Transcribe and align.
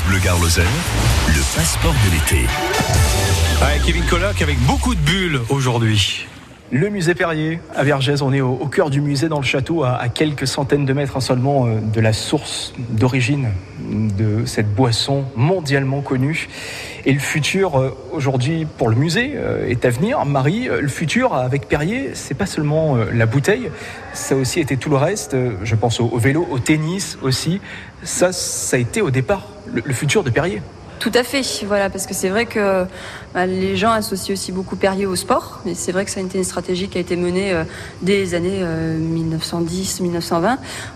Bleu 0.00 0.18
Garloser, 0.20 0.62
le 1.28 1.54
passeport 1.54 1.92
de 1.92 2.12
l'été. 2.12 2.46
Kevin 3.84 4.04
Coloc 4.06 4.40
avec 4.40 4.58
beaucoup 4.60 4.94
de 4.94 5.00
bulles 5.00 5.40
aujourd'hui. 5.50 6.26
Le 6.74 6.88
musée 6.88 7.14
Perrier 7.14 7.60
à 7.76 7.84
Vergès, 7.84 8.22
on 8.22 8.32
est 8.32 8.40
au, 8.40 8.66
cœur 8.66 8.88
du 8.88 9.02
musée 9.02 9.28
dans 9.28 9.40
le 9.40 9.44
château, 9.44 9.84
à, 9.84 10.08
quelques 10.08 10.46
centaines 10.46 10.86
de 10.86 10.94
mètres 10.94 11.20
seulement 11.20 11.66
euh, 11.66 11.80
de 11.80 12.00
la 12.00 12.14
source 12.14 12.72
d'origine 12.88 13.50
de 13.90 14.46
cette 14.46 14.74
boisson 14.74 15.26
mondialement 15.36 16.00
connue. 16.00 16.48
Et 17.04 17.12
le 17.12 17.18
futur 17.18 17.78
euh, 17.78 17.94
aujourd'hui 18.10 18.66
pour 18.78 18.88
le 18.88 18.96
musée 18.96 19.32
euh, 19.34 19.68
est 19.68 19.84
à 19.84 19.90
venir. 19.90 20.24
Marie, 20.24 20.66
le 20.66 20.88
futur 20.88 21.34
avec 21.34 21.68
Perrier, 21.68 22.12
c'est 22.14 22.32
pas 22.32 22.46
seulement 22.46 22.96
la 22.96 23.26
bouteille, 23.26 23.70
ça 24.14 24.34
a 24.34 24.38
aussi 24.38 24.58
été 24.58 24.78
tout 24.78 24.88
le 24.88 24.96
reste. 24.96 25.36
Je 25.62 25.74
pense 25.74 26.00
au, 26.00 26.16
vélo, 26.16 26.48
au 26.50 26.58
tennis 26.58 27.18
aussi. 27.20 27.60
Ça, 28.02 28.32
ça 28.32 28.78
a 28.78 28.80
été 28.80 29.02
au 29.02 29.10
départ 29.10 29.48
le 29.66 29.92
futur 29.92 30.24
de 30.24 30.30
Perrier. 30.30 30.62
Tout 31.02 31.10
à 31.16 31.24
fait, 31.24 31.42
voilà, 31.66 31.90
parce 31.90 32.06
que 32.06 32.14
c'est 32.14 32.28
vrai 32.28 32.46
que 32.46 32.84
bah, 33.34 33.44
les 33.44 33.76
gens 33.76 33.90
associent 33.90 34.34
aussi 34.34 34.52
beaucoup 34.52 34.76
Perrier 34.76 35.04
au 35.04 35.16
sport, 35.16 35.58
mais 35.64 35.74
c'est 35.74 35.90
vrai 35.90 36.04
que 36.04 36.12
ça 36.12 36.20
a 36.20 36.22
été 36.22 36.38
une 36.38 36.44
stratégie 36.44 36.86
qui 36.86 36.96
a 36.96 37.00
été 37.00 37.16
menée 37.16 37.52
euh, 37.52 37.64
dès 38.02 38.18
les 38.18 38.34
années 38.36 38.62
1910-1920. 38.62 40.44
Euh, 40.44 40.48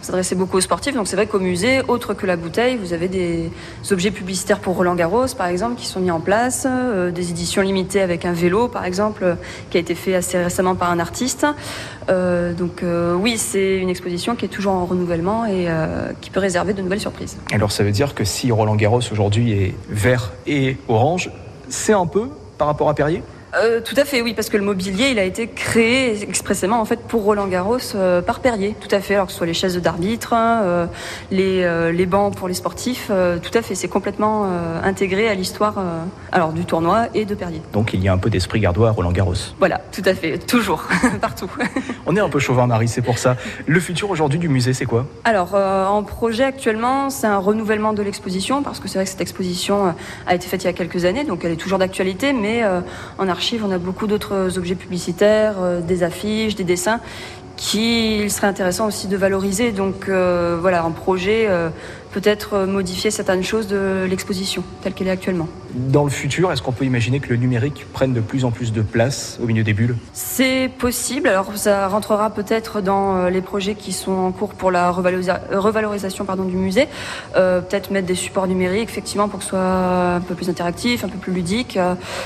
on 0.00 0.04
s'adressait 0.04 0.34
beaucoup 0.34 0.58
aux 0.58 0.60
sportifs, 0.60 0.94
donc 0.94 1.08
c'est 1.08 1.16
vrai 1.16 1.26
qu'au 1.26 1.40
musée, 1.40 1.80
autre 1.88 2.12
que 2.12 2.26
la 2.26 2.36
bouteille, 2.36 2.76
vous 2.76 2.92
avez 2.92 3.08
des 3.08 3.50
objets 3.90 4.10
publicitaires 4.10 4.58
pour 4.58 4.76
Roland 4.76 4.94
Garros, 4.94 5.28
par 5.38 5.46
exemple, 5.46 5.76
qui 5.76 5.86
sont 5.86 6.00
mis 6.00 6.10
en 6.10 6.20
place, 6.20 6.66
euh, 6.68 7.10
des 7.10 7.30
éditions 7.30 7.62
limitées 7.62 8.02
avec 8.02 8.26
un 8.26 8.32
vélo, 8.32 8.68
par 8.68 8.84
exemple, 8.84 9.36
qui 9.70 9.78
a 9.78 9.80
été 9.80 9.94
fait 9.94 10.14
assez 10.14 10.36
récemment 10.36 10.74
par 10.74 10.90
un 10.90 10.98
artiste. 10.98 11.46
donc 12.08 12.82
oui, 13.16 13.38
c'est 13.38 13.78
une 13.78 13.88
exposition 13.88 14.36
qui 14.36 14.44
est 14.44 14.48
toujours 14.48 14.74
en 14.74 14.84
renouvellement 14.84 15.46
et 15.46 15.66
qui 16.20 16.28
peut 16.28 16.40
réserver 16.40 16.74
de 16.74 16.82
nouvelles 16.82 17.00
surprises. 17.00 17.38
Alors 17.52 17.72
ça 17.72 17.82
veut 17.82 17.92
dire 17.92 18.14
que 18.14 18.24
si 18.24 18.52
Roland 18.52 18.76
Garros 18.76 19.00
aujourd'hui 19.10 19.52
est 19.52 19.74
vert 19.94 20.32
et 20.46 20.76
orange, 20.88 21.30
c'est 21.68 21.92
un 21.92 22.06
peu 22.06 22.28
par 22.58 22.66
rapport 22.66 22.88
à 22.88 22.94
Perrier 22.94 23.22
euh, 23.56 23.80
tout 23.80 23.94
à 23.96 24.04
fait, 24.04 24.20
oui, 24.20 24.34
parce 24.34 24.48
que 24.48 24.56
le 24.56 24.64
mobilier, 24.64 25.08
il 25.10 25.18
a 25.18 25.24
été 25.24 25.48
créé 25.48 26.22
expressément 26.22 26.80
en 26.80 26.84
fait 26.84 27.00
pour 27.00 27.22
Roland 27.22 27.46
Garros 27.46 27.78
euh, 27.94 28.22
par 28.22 28.40
Perrier. 28.40 28.74
Tout 28.80 28.94
à 28.94 29.00
fait, 29.00 29.14
alors 29.14 29.26
que 29.26 29.32
ce 29.32 29.38
soit 29.38 29.46
les 29.46 29.54
chaises 29.54 29.76
d'arbitre, 29.80 30.32
hein, 30.32 30.62
euh, 30.64 30.86
les, 31.30 31.92
les 31.92 32.06
bancs 32.06 32.34
pour 32.34 32.48
les 32.48 32.54
sportifs, 32.54 33.10
tout 33.42 33.58
à 33.58 33.62
fait, 33.62 33.74
c'est 33.74 33.88
complètement 33.88 34.48
intégré 34.82 35.28
à 35.28 35.34
l'histoire 35.34 35.74
alors 36.32 36.52
du 36.52 36.64
tournoi 36.64 37.06
et 37.14 37.24
de 37.24 37.34
Perrier. 37.34 37.62
Donc 37.72 37.92
il 37.94 38.02
y 38.02 38.08
a 38.08 38.12
un 38.12 38.18
peu 38.18 38.30
d'esprit 38.30 38.60
gardois 38.60 38.88
à 38.88 38.92
Roland 38.92 39.12
Garros. 39.12 39.34
Voilà, 39.58 39.80
tout 39.92 40.02
à 40.04 40.14
fait, 40.14 40.38
toujours, 40.38 40.84
partout. 41.20 41.50
On 42.06 42.16
est 42.16 42.20
un 42.20 42.28
peu 42.28 42.38
chauvin, 42.38 42.66
Marie, 42.66 42.88
c'est 42.88 43.02
pour 43.02 43.18
ça. 43.18 43.36
Le 43.66 43.80
futur 43.80 44.10
aujourd'hui 44.10 44.38
du 44.38 44.48
musée, 44.48 44.72
c'est 44.72 44.86
quoi? 44.86 45.06
Alors 45.24 45.54
en 45.54 46.02
projet 46.02 46.44
actuellement, 46.44 47.10
c'est 47.10 47.26
un 47.26 47.38
renouvellement 47.38 47.92
de 47.92 48.02
l'exposition, 48.02 48.62
parce 48.62 48.80
que 48.80 48.88
c'est 48.88 48.98
vrai 48.98 49.04
que 49.04 49.10
cette 49.10 49.20
exposition 49.20 49.94
a 50.26 50.34
été 50.34 50.46
faite 50.46 50.64
il 50.64 50.66
y 50.66 50.70
a 50.70 50.72
quelques 50.72 51.04
années, 51.04 51.24
donc 51.24 51.44
elle 51.44 51.52
est 51.52 51.56
toujours 51.56 51.78
d'actualité, 51.78 52.32
mais 52.32 52.62
en 53.18 53.28
archive 53.28 53.43
on 53.62 53.70
a 53.70 53.78
beaucoup 53.78 54.06
d'autres 54.06 54.58
objets 54.58 54.74
publicitaires, 54.74 55.54
euh, 55.60 55.80
des 55.80 56.02
affiches, 56.02 56.54
des 56.54 56.64
dessins 56.64 57.00
qu'il 57.56 58.30
serait 58.30 58.48
intéressant 58.48 58.86
aussi 58.86 59.06
de 59.06 59.16
valoriser. 59.16 59.72
Donc 59.72 60.08
euh, 60.08 60.58
voilà, 60.60 60.82
un 60.84 60.90
projet 60.90 61.46
euh, 61.48 61.68
peut-être 62.14 62.54
euh, 62.54 62.66
modifier 62.66 63.10
certaines 63.10 63.42
choses 63.42 63.66
de 63.66 64.06
l'exposition 64.08 64.62
telle 64.82 64.94
qu'elle 64.94 65.08
est 65.08 65.10
actuellement. 65.10 65.48
Dans 65.74 66.04
le 66.04 66.10
futur, 66.10 66.52
est-ce 66.52 66.62
qu'on 66.62 66.70
peut 66.70 66.84
imaginer 66.84 67.18
que 67.18 67.28
le 67.30 67.36
numérique 67.36 67.84
prenne 67.92 68.12
de 68.12 68.20
plus 68.20 68.44
en 68.44 68.52
plus 68.52 68.72
de 68.72 68.82
place 68.82 69.38
au 69.42 69.46
milieu 69.46 69.64
des 69.64 69.74
bulles? 69.74 69.96
C'est 70.12 70.70
possible. 70.78 71.26
Alors 71.26 71.56
ça 71.56 71.88
rentrera 71.88 72.30
peut-être 72.30 72.80
dans 72.80 73.16
euh, 73.16 73.30
les 73.30 73.40
projets 73.40 73.74
qui 73.74 73.92
sont 73.92 74.12
en 74.12 74.30
cours 74.30 74.50
pour 74.50 74.70
la 74.70 74.92
revalorisation 74.92 76.24
pardon, 76.24 76.44
du 76.44 76.56
musée. 76.56 76.86
Euh, 77.34 77.60
peut-être 77.60 77.90
mettre 77.90 78.06
des 78.06 78.14
supports 78.14 78.46
numériques, 78.46 78.88
effectivement, 78.88 79.28
pour 79.28 79.40
que 79.40 79.44
ce 79.44 79.50
soit 79.50 80.14
un 80.14 80.20
peu 80.20 80.36
plus 80.36 80.48
interactif, 80.48 81.02
un 81.02 81.08
peu 81.08 81.18
plus 81.18 81.32
ludique. 81.32 81.76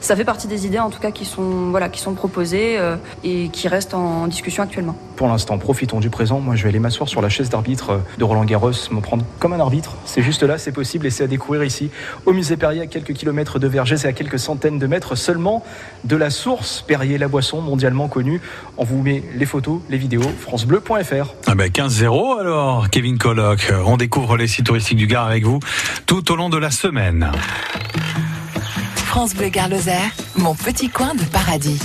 ça 0.00 0.16
fait 0.16 0.24
partie 0.24 0.46
des 0.48 0.66
idées, 0.66 0.78
en 0.78 0.88
tout 0.88 1.00
cas, 1.00 1.10
qui 1.10 1.26
sont, 1.26 1.70
voilà, 1.70 1.90
qui 1.90 2.00
sont 2.00 2.14
proposées 2.14 2.78
et 3.22 3.48
qui 3.48 3.68
restent 3.68 3.94
en 3.94 4.26
discussion 4.26 4.62
actuellement. 4.62 4.96
Pour 5.16 5.28
l'instant, 5.28 5.58
profitons 5.58 6.00
du 6.00 6.08
présent. 6.08 6.40
Moi, 6.40 6.56
je 6.56 6.62
vais 6.62 6.70
aller 6.70 6.78
m'asseoir 6.78 7.08
sur 7.08 7.20
la 7.20 7.28
chaise 7.28 7.50
d'arbitre 7.50 8.00
de 8.16 8.24
Roland 8.24 8.44
Garros, 8.44 8.72
me 8.90 9.00
prendre 9.00 9.24
comme 9.38 9.52
un 9.52 9.60
arbitre 9.60 9.73
c'est 10.04 10.22
juste 10.22 10.42
là, 10.42 10.58
c'est 10.58 10.72
possible 10.72 11.06
et 11.06 11.10
c'est 11.10 11.24
à 11.24 11.26
découvrir 11.26 11.64
ici 11.64 11.90
au 12.26 12.32
musée 12.32 12.56
Perrier 12.56 12.82
à 12.82 12.86
quelques 12.86 13.12
kilomètres 13.12 13.58
de 13.58 13.66
Vergès 13.66 14.04
et 14.04 14.08
à 14.08 14.12
quelques 14.12 14.38
centaines 14.38 14.78
de 14.78 14.86
mètres 14.86 15.14
seulement 15.14 15.64
de 16.04 16.16
la 16.16 16.30
source 16.30 16.84
Perrier, 16.86 17.18
la 17.18 17.28
boisson 17.28 17.60
mondialement 17.60 18.08
connue. 18.08 18.40
On 18.76 18.84
vous 18.84 19.02
met 19.02 19.22
les 19.34 19.46
photos, 19.46 19.80
les 19.90 19.98
vidéos, 19.98 20.30
francebleu.fr. 20.40 21.34
Ah 21.46 21.54
ben 21.54 21.68
15-0 21.68 22.40
alors, 22.40 22.90
Kevin 22.90 23.18
Colloc. 23.18 23.72
On 23.86 23.96
découvre 23.96 24.36
les 24.36 24.46
sites 24.46 24.66
touristiques 24.66 24.98
du 24.98 25.06
Gard 25.06 25.26
avec 25.26 25.44
vous 25.44 25.60
tout 26.06 26.30
au 26.32 26.36
long 26.36 26.48
de 26.48 26.58
la 26.58 26.70
semaine. 26.70 27.30
France 28.94 29.34
Bleu 29.34 29.48
Gare 29.48 29.70
mon 30.36 30.54
petit 30.54 30.88
coin 30.88 31.14
de 31.14 31.22
paradis. 31.24 31.80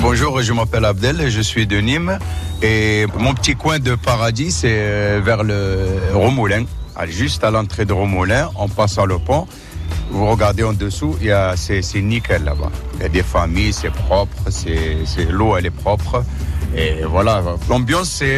Bonjour, 0.00 0.40
je 0.40 0.52
m'appelle 0.52 0.84
Abdel, 0.84 1.28
je 1.28 1.40
suis 1.40 1.66
de 1.66 1.78
Nîmes 1.78 2.18
et 2.62 3.06
mon 3.18 3.34
petit 3.34 3.54
coin 3.54 3.78
de 3.78 3.94
paradis 3.94 4.50
c'est 4.50 4.78
euh, 4.78 5.20
vers 5.22 5.42
le 5.42 5.78
Romoulin 6.14 6.64
juste 7.06 7.44
à 7.44 7.50
l'entrée 7.50 7.84
de 7.84 7.92
Romoulin, 7.92 8.50
en 8.54 8.68
passant 8.68 9.06
le 9.06 9.18
pont, 9.18 9.46
vous 10.10 10.26
regardez 10.26 10.64
en 10.64 10.72
dessous, 10.72 11.16
il 11.20 11.28
y 11.28 11.56
c'est, 11.56 11.82
nickel 12.00 12.44
là-bas. 12.44 12.70
Il 12.96 13.02
y 13.02 13.04
a 13.04 13.08
des 13.08 13.22
familles, 13.22 13.72
c'est 13.72 13.92
propre, 13.92 14.36
c'est, 14.50 15.04
l'eau 15.30 15.56
elle 15.56 15.66
est 15.66 15.70
propre. 15.70 16.24
Et 16.76 17.02
voilà, 17.04 17.42
l'ambiance 17.68 18.10
c'est 18.10 18.28